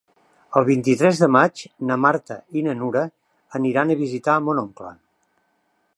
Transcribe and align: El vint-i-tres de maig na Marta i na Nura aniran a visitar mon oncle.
El 0.59 0.63
vint-i-tres 0.69 1.19
de 1.23 1.27
maig 1.35 1.61
na 1.89 1.97
Marta 2.07 2.39
i 2.61 2.65
na 2.69 2.75
Nura 2.79 3.03
aniran 3.61 3.93
a 3.93 3.99
visitar 4.03 4.39
mon 4.49 4.67
oncle. 4.67 4.95